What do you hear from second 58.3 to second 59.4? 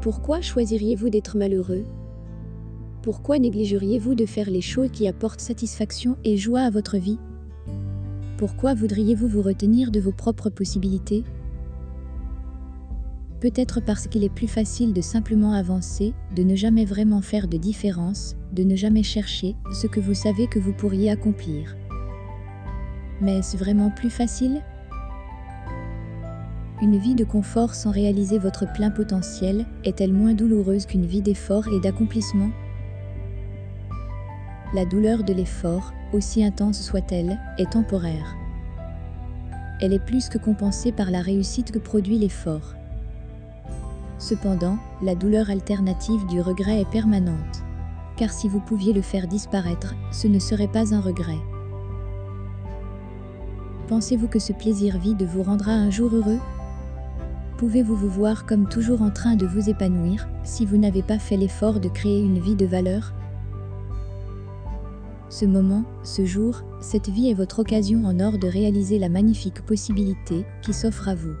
comme toujours en train